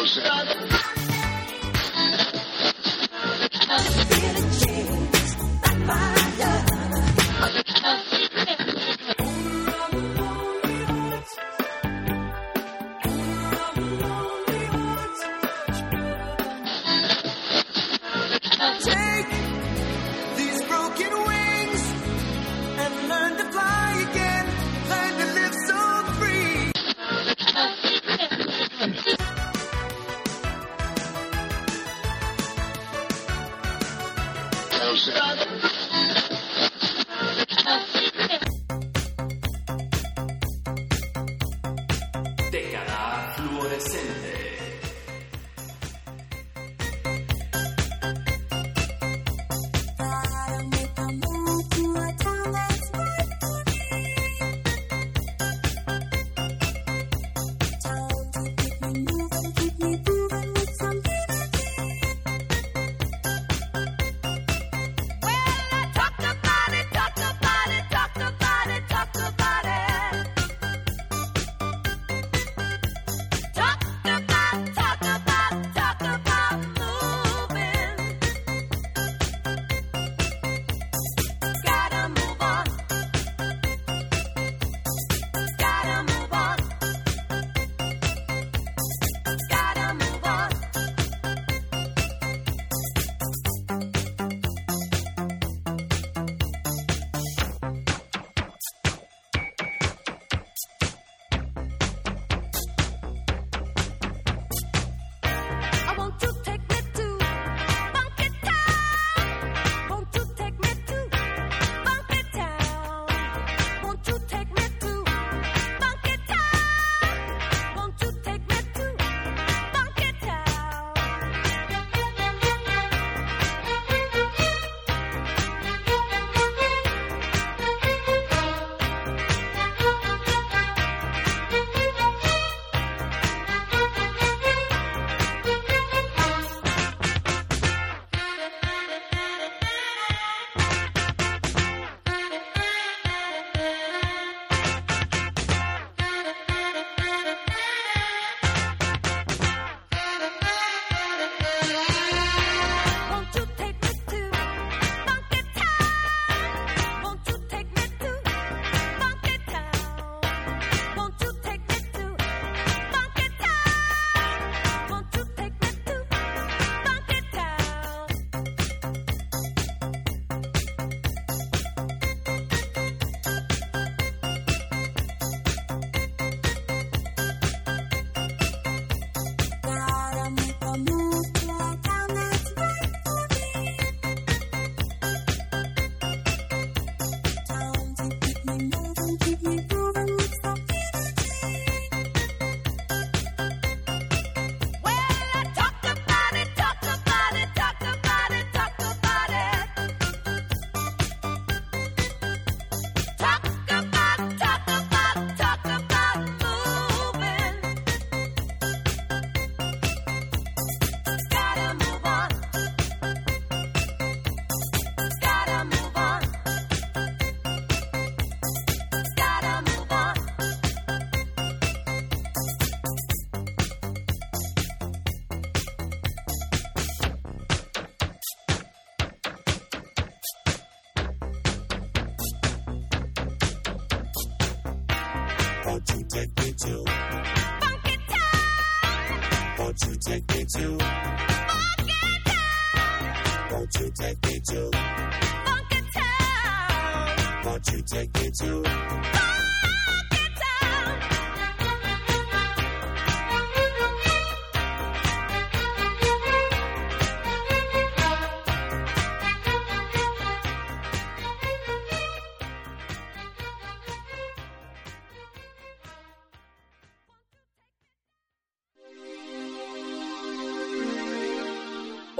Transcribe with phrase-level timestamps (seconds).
[0.00, 1.09] knows.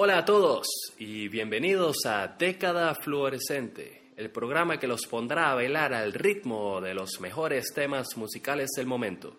[0.02, 0.66] Hola a todos
[0.98, 6.94] y bienvenidos a Década Fluorescente, el programa que los pondrá a bailar al ritmo de
[6.94, 9.36] los mejores temas musicales del momento.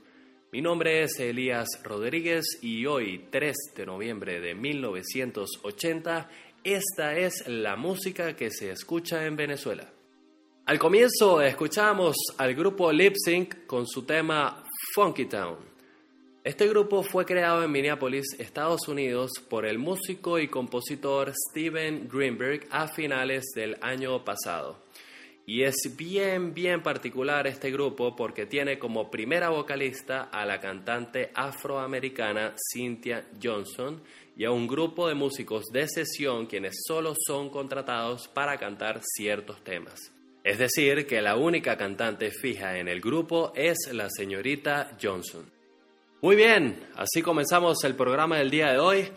[0.51, 6.29] Mi nombre es Elías Rodríguez y hoy, 3 de noviembre de 1980,
[6.63, 9.91] esta es la música que se escucha en Venezuela.
[10.67, 14.63] Al comienzo escuchamos al grupo Lip Sync con su tema
[14.93, 15.70] Funky Town.
[16.43, 22.65] Este grupo fue creado en Minneapolis, Estados Unidos, por el músico y compositor Steven Greenberg
[22.71, 24.79] a finales del año pasado.
[25.45, 31.29] Y es bien, bien particular este grupo porque tiene como primera vocalista a la cantante
[31.35, 34.01] afroamericana Cynthia Johnson
[34.35, 39.63] y a un grupo de músicos de sesión quienes solo son contratados para cantar ciertos
[39.63, 40.11] temas.
[40.43, 45.60] Es decir, que la única cantante fija en el grupo es la señorita Johnson.
[46.21, 49.07] Muy bien, así comenzamos el programa del día de hoy.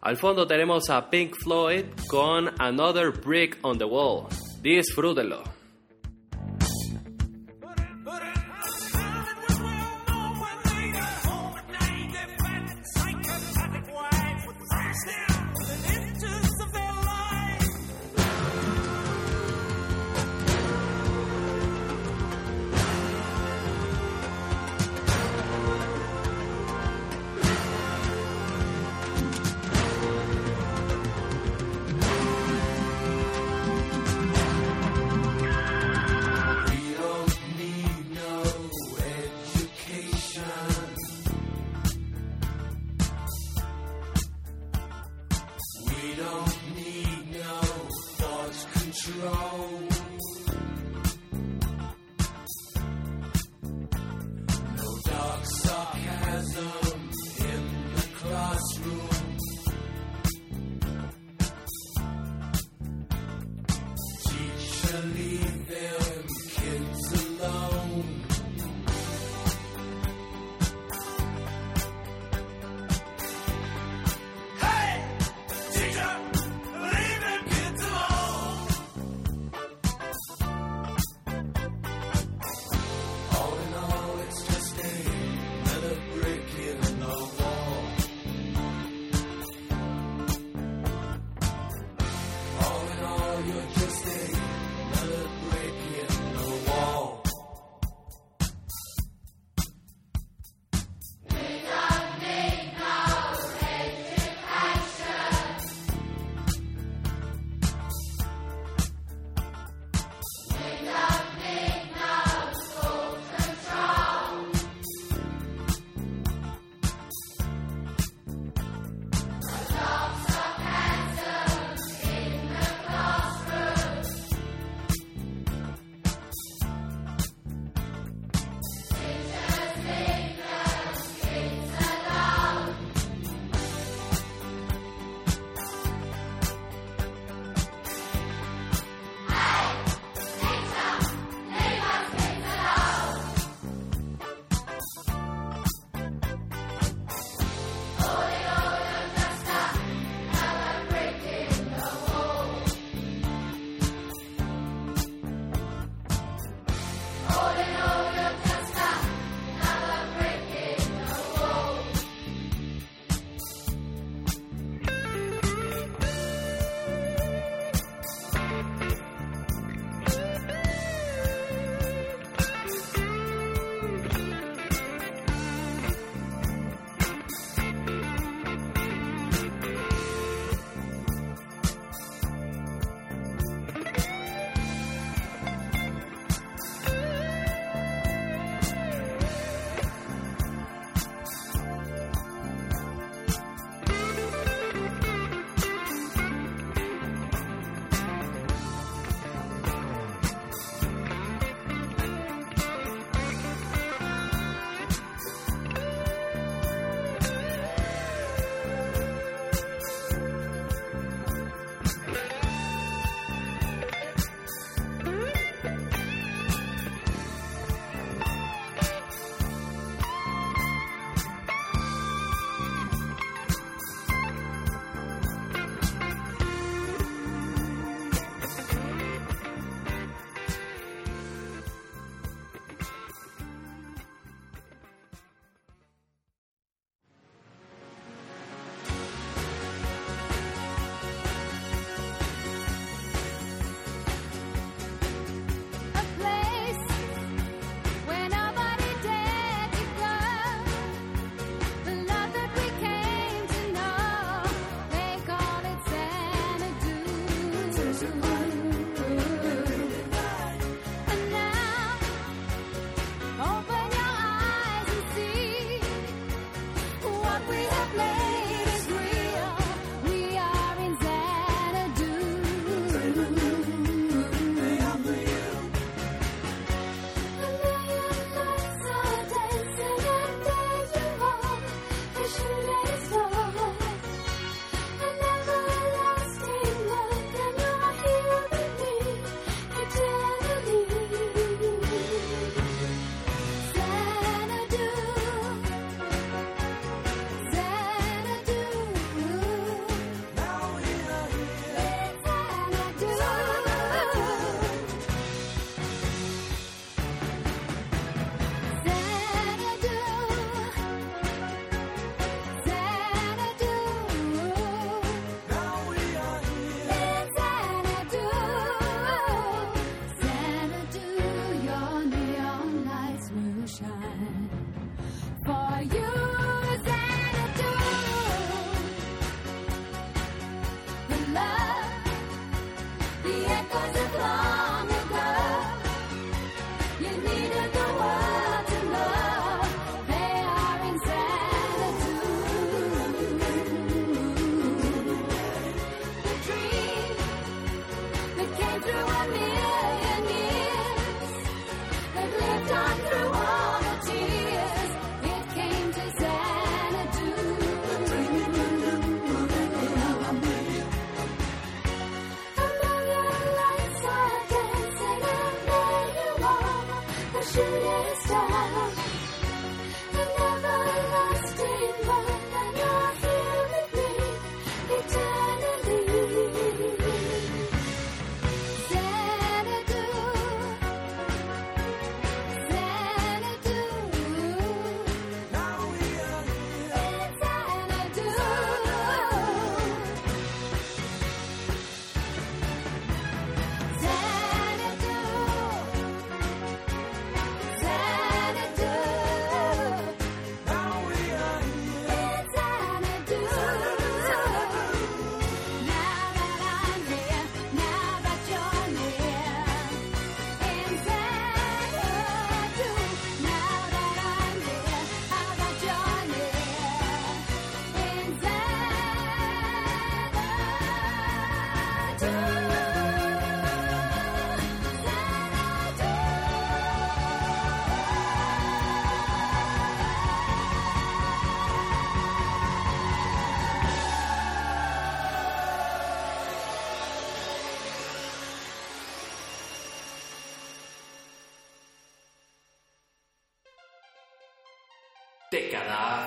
[0.00, 4.28] Al fondo tenemos a Pink Floyd con Another Brick on the Wall.
[4.62, 5.63] Disfrútenlo.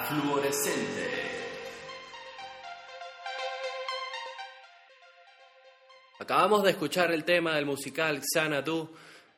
[0.07, 1.09] Fluorescente.
[6.19, 8.91] Acabamos de escuchar el tema del musical Xanadu,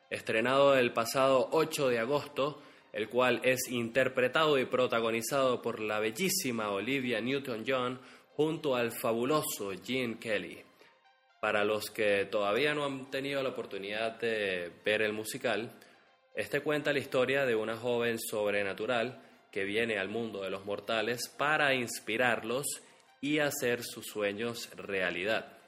[0.09, 2.61] estrenado el pasado 8 de agosto,
[2.91, 7.99] el cual es interpretado y protagonizado por la bellísima Olivia Newton-John
[8.33, 10.61] junto al fabuloso Gene Kelly.
[11.39, 15.79] Para los que todavía no han tenido la oportunidad de ver el musical,
[16.35, 21.29] este cuenta la historia de una joven sobrenatural que viene al mundo de los mortales
[21.37, 22.65] para inspirarlos
[23.21, 25.59] y hacer sus sueños realidad.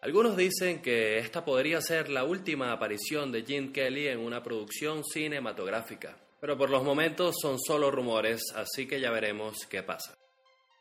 [0.00, 5.02] Algunos dicen que esta podría ser la última aparición de Gene Kelly en una producción
[5.02, 10.14] cinematográfica, pero por los momentos son solo rumores, así que ya veremos qué pasa.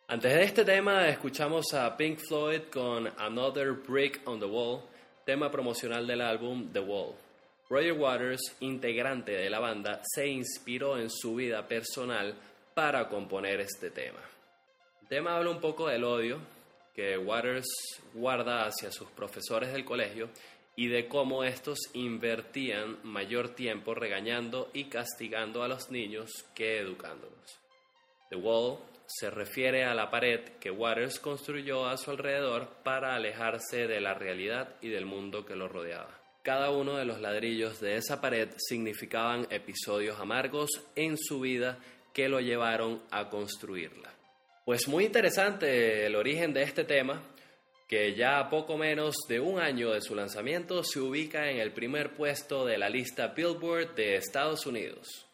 [0.10, 4.82] Antes de este tema escuchamos a Pink Floyd con Another Brick on the Wall,
[5.26, 7.23] tema promocional del álbum The Wall.
[7.70, 12.36] Roger Waters, integrante de la banda, se inspiró en su vida personal
[12.74, 14.20] para componer este tema.
[15.02, 16.40] El tema habla un poco del odio
[16.94, 17.66] que Waters
[18.14, 20.30] guarda hacia sus profesores del colegio
[20.76, 27.60] y de cómo estos invertían mayor tiempo regañando y castigando a los niños que educándolos.
[28.30, 33.88] The Wall se refiere a la pared que Waters construyó a su alrededor para alejarse
[33.88, 36.23] de la realidad y del mundo que lo rodeaba.
[36.44, 41.80] Cada uno de los ladrillos de esa pared significaban episodios amargos en su vida
[42.14, 44.14] que lo llevaron a construirla.
[44.66, 47.24] Pues muy interesante el origen de este tema,
[47.88, 51.72] que ya a poco menos de un año de su lanzamiento se ubica en el
[51.72, 55.26] primer puesto de la lista Billboard de Estados Unidos.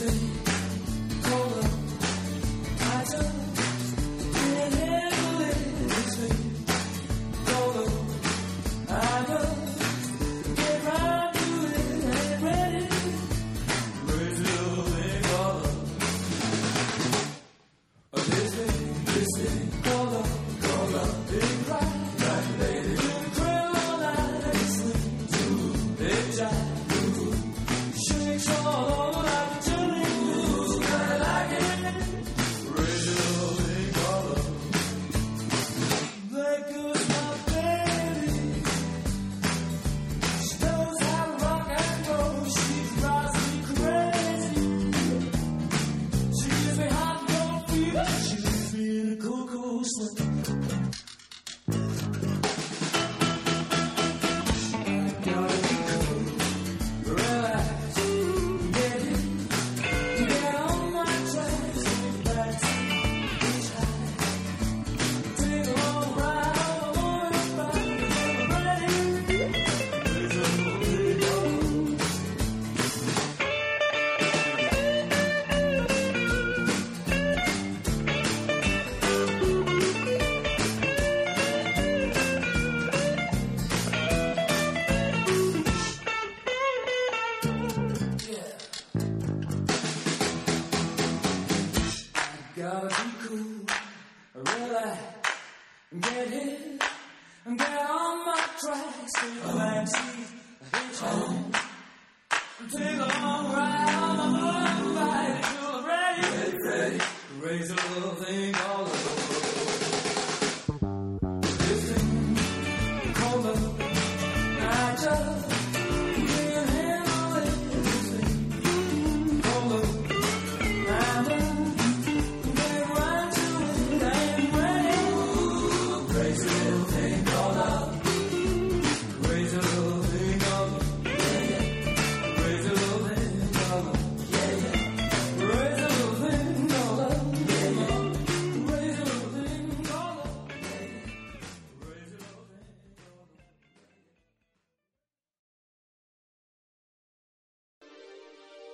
[0.00, 0.39] Listen.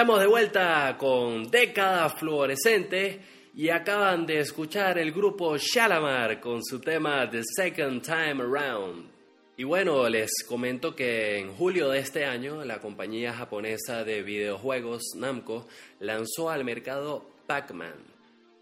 [0.00, 3.20] Estamos de vuelta con Década Fluorescente
[3.54, 9.10] y acaban de escuchar el grupo Shalamar con su tema The Second Time Around.
[9.58, 15.02] Y bueno, les comento que en julio de este año la compañía japonesa de videojuegos
[15.16, 15.66] Namco
[15.98, 18.02] lanzó al mercado Pac-Man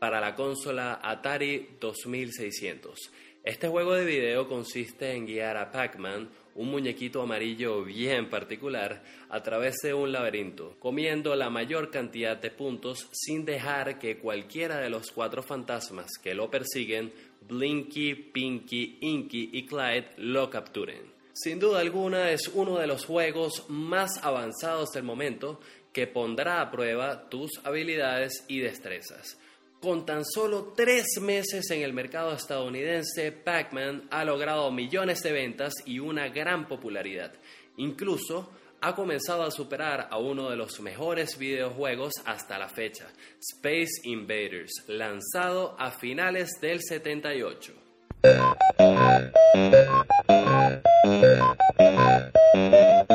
[0.01, 3.13] para la consola Atari 2600.
[3.45, 9.43] Este juego de video consiste en guiar a Pac-Man, un muñequito amarillo bien particular, a
[9.45, 14.91] través de un laberinto, comiendo la mayor cantidad de puntos sin dejar que cualquiera de
[14.91, 17.13] los cuatro fantasmas que lo persiguen,
[17.47, 21.13] Blinky, Pinky, Inky y Clyde, lo capturen.
[21.33, 25.61] Sin duda alguna es uno de los juegos más avanzados del momento
[25.93, 29.39] que pondrá a prueba tus habilidades y destrezas.
[29.81, 35.73] Con tan solo tres meses en el mercado estadounidense, Pac-Man ha logrado millones de ventas
[35.87, 37.33] y una gran popularidad.
[37.77, 43.07] Incluso ha comenzado a superar a uno de los mejores videojuegos hasta la fecha,
[43.39, 47.73] Space Invaders, lanzado a finales del 78.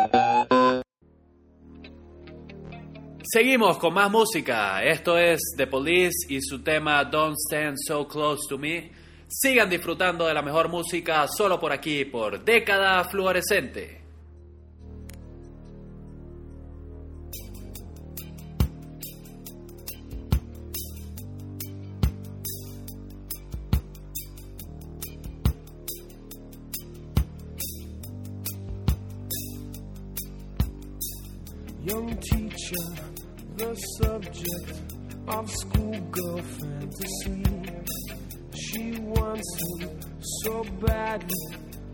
[3.27, 4.85] Seguimos con más música.
[4.85, 8.91] Esto es The Police y su tema Don't Stand So Close to Me.
[9.27, 14.04] Sigan disfrutando de la mejor música solo por aquí, por Década Fluorescente.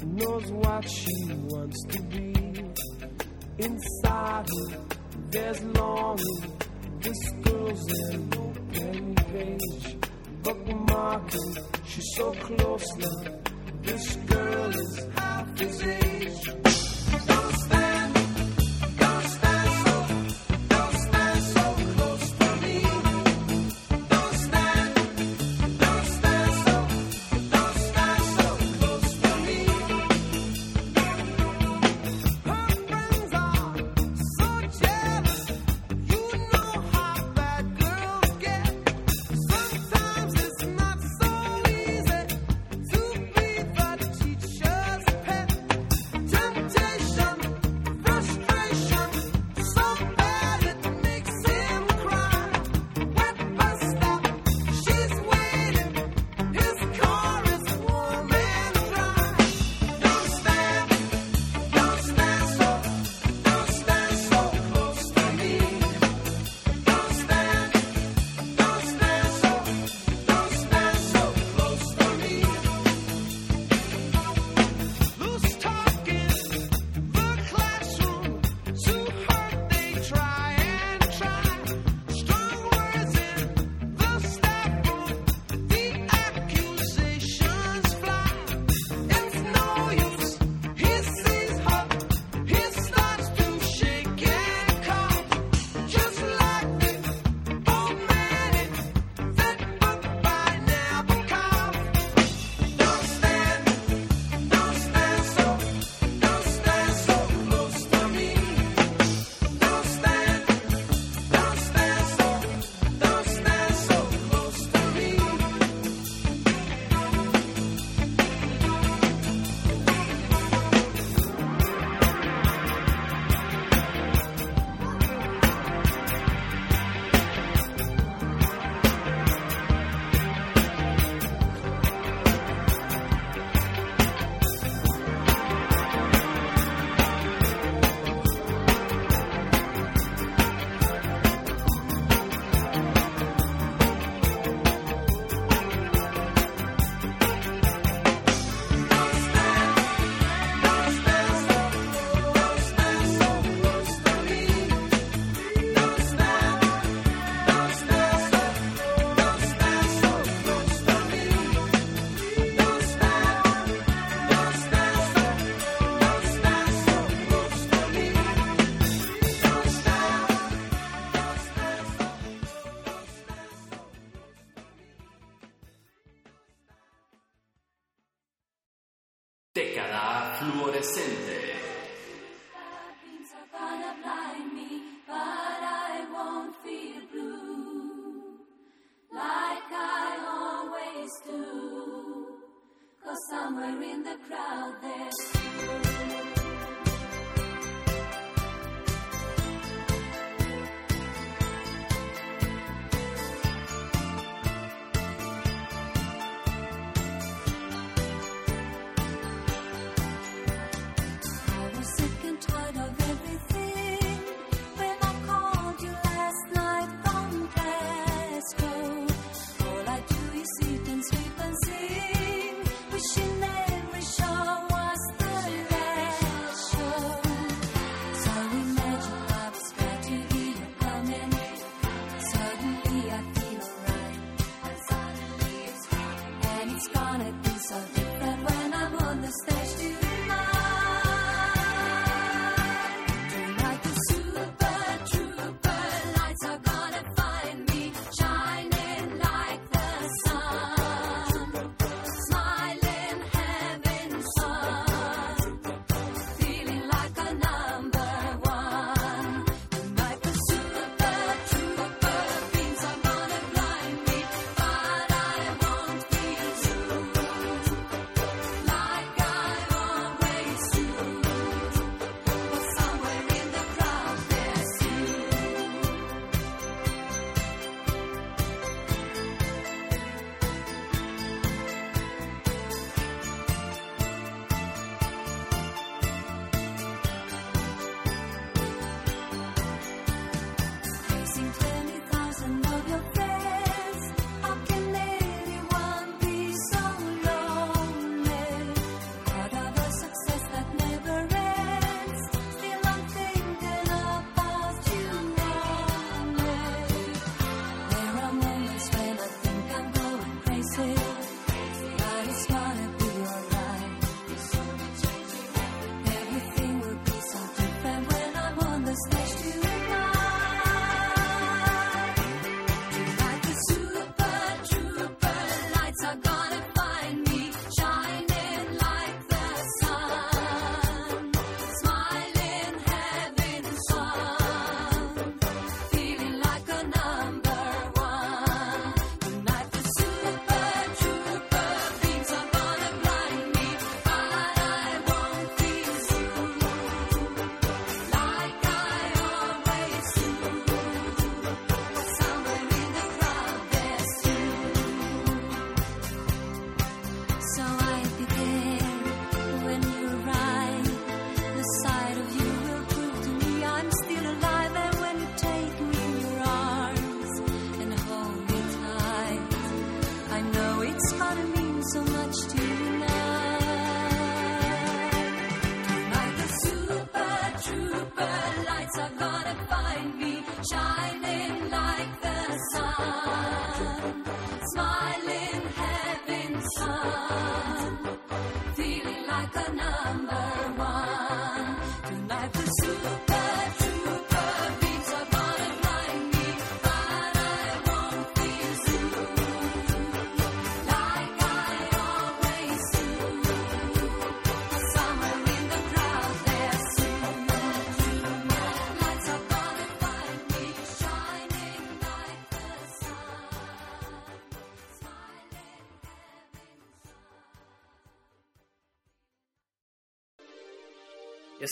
[0.05, 2.33] Knows what she wants to be.
[3.59, 4.79] Inside her,
[5.31, 6.53] there's longing.
[7.01, 9.97] This girl's an open page,
[10.43, 11.87] bookmarking.
[11.87, 13.39] She's so close now.
[13.83, 16.45] This girl is half his age.
[17.27, 17.90] Don't stand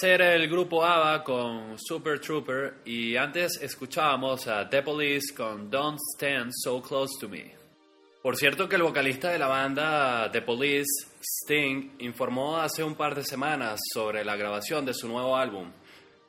[0.01, 5.99] Ese el grupo ABBA con Super Trooper y antes escuchábamos a The Police con Don't
[6.15, 7.53] Stand So Close to Me.
[8.23, 13.17] Por cierto que el vocalista de la banda The Police, Sting, informó hace un par
[13.17, 15.73] de semanas sobre la grabación de su nuevo álbum.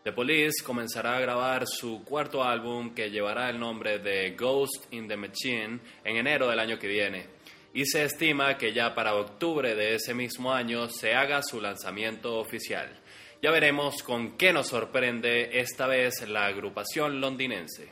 [0.04, 5.08] The Police comenzará a grabar su cuarto álbum que llevará el nombre de Ghost in
[5.08, 7.28] the Machine en enero del año que viene.
[7.72, 12.40] Y se estima que ya para octubre de ese mismo año se haga su lanzamiento
[12.40, 12.99] oficial.
[13.42, 17.90] Ya veremos con qué nos sorprende esta vez la agrupación londinense.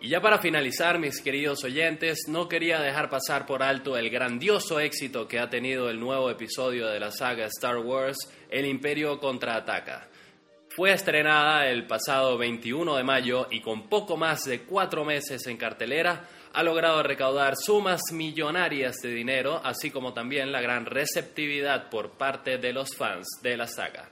[0.00, 4.78] Y ya para finalizar, mis queridos oyentes, no quería dejar pasar por alto el grandioso
[4.78, 8.18] éxito que ha tenido el nuevo episodio de la saga Star Wars,
[8.50, 10.08] El Imperio contraataca.
[10.68, 15.56] Fue estrenada el pasado 21 de mayo y con poco más de cuatro meses en
[15.56, 22.12] cartelera, ha logrado recaudar sumas millonarias de dinero, así como también la gran receptividad por
[22.12, 24.08] parte de los fans de la saga.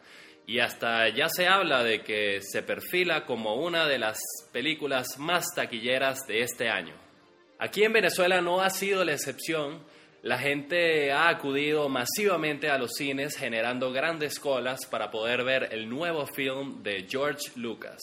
[0.46, 4.18] Y hasta ya se habla de que se perfila como una de las
[4.52, 6.94] películas más taquilleras de este año.
[7.58, 9.84] Aquí en Venezuela no ha sido la excepción.
[10.22, 15.88] La gente ha acudido masivamente a los cines generando grandes colas para poder ver el
[15.88, 17.98] nuevo film de George Lucas.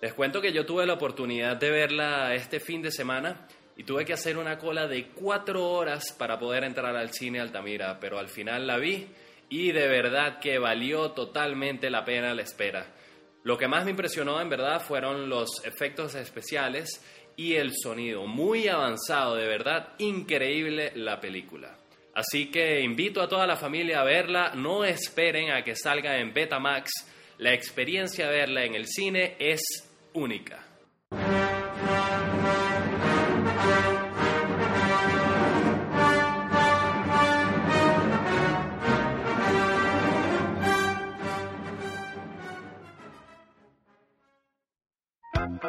[0.00, 3.46] Les cuento que yo tuve la oportunidad de verla este fin de semana
[3.76, 7.98] y tuve que hacer una cola de cuatro horas para poder entrar al cine Altamira,
[8.00, 9.06] pero al final la vi
[9.48, 12.86] y de verdad que valió totalmente la pena la espera.
[13.42, 17.00] Lo que más me impresionó en verdad fueron los efectos especiales
[17.36, 21.76] y el sonido, muy avanzado, de verdad increíble la película.
[22.14, 26.32] Así que invito a toda la familia a verla, no esperen a que salga en
[26.32, 26.90] Betamax,
[27.38, 29.60] la experiencia de verla en el cine es
[30.14, 30.66] única.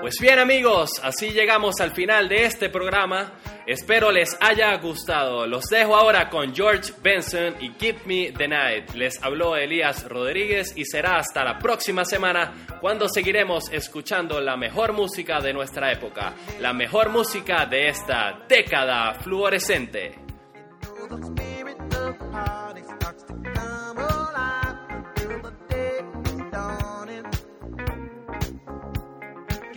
[0.01, 3.33] Pues bien amigos, así llegamos al final de este programa.
[3.65, 5.45] Espero les haya gustado.
[5.47, 8.91] Los dejo ahora con George Benson y Keep Me the Night.
[8.93, 14.93] Les habló Elías Rodríguez y será hasta la próxima semana cuando seguiremos escuchando la mejor
[14.93, 20.15] música de nuestra época, la mejor música de esta década fluorescente.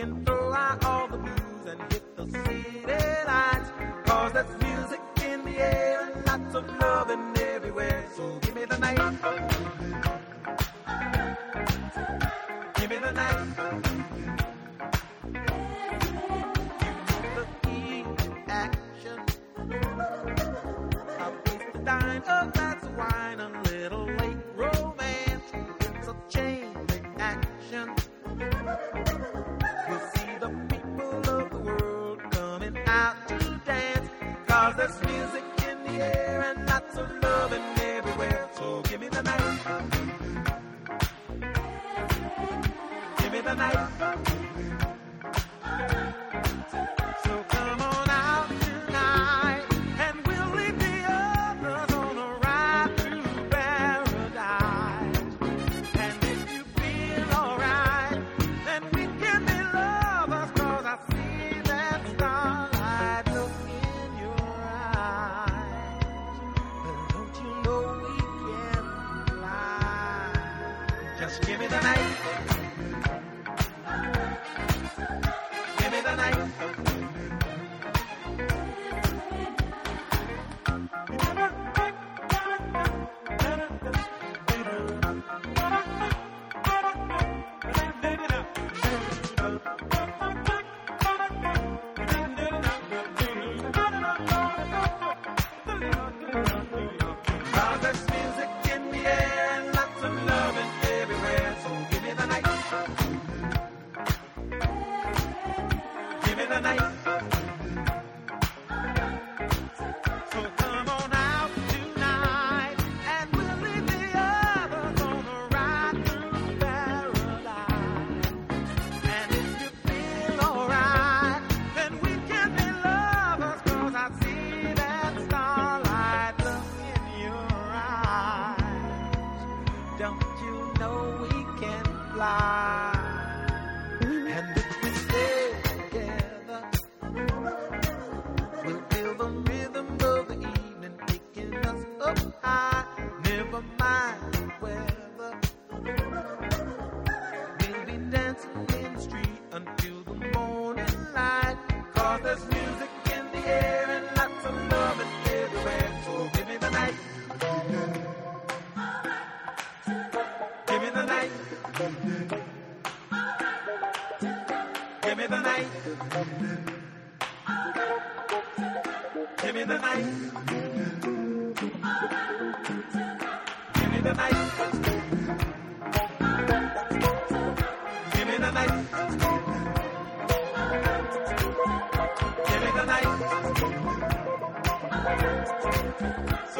[0.00, 2.86] Can throw out all the blues and hit the city
[3.26, 3.70] lights.
[4.06, 8.08] Cause there's music in the air and lots of loving everywhere.
[8.16, 9.59] So give me the night.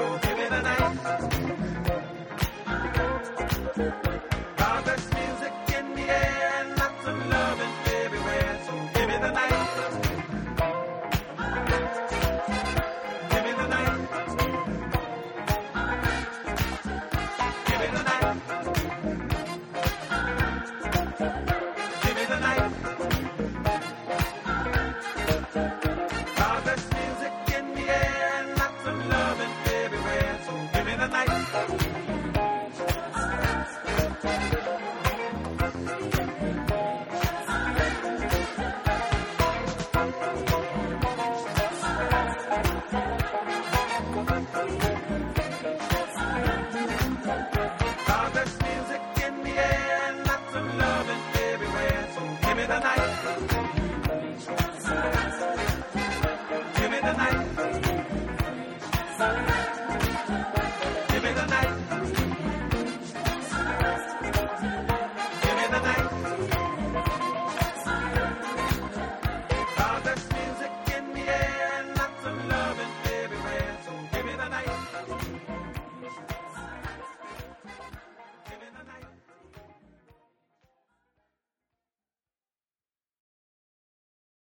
[0.01, 0.40] Give